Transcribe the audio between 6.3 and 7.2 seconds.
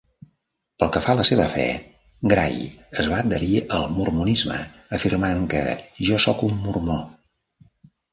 un mormó.